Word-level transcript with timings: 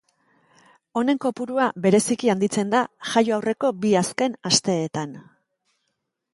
Honen 1.01 1.19
kopurua 1.25 1.67
bereziki 1.83 2.33
handitzen 2.35 2.73
da 2.77 2.81
jaio 3.11 3.37
aurreko 3.37 3.73
bi 3.85 3.95
azken 4.03 4.37
asteetan. 4.53 5.17